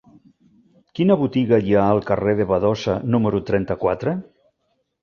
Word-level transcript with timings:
Quina 0.99 1.17
botiga 1.23 1.59
hi 1.67 1.75
ha 1.81 1.85
al 1.91 2.03
carrer 2.09 2.35
de 2.41 2.49
Badosa 2.55 2.99
número 3.17 3.45
trenta-quatre? 3.53 4.19